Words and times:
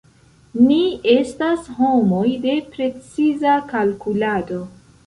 Ni 0.69 0.77
estas 1.17 1.69
homoj 1.81 2.25
de 2.47 2.57
preciza 2.77 3.57
kalkulado. 3.71 4.61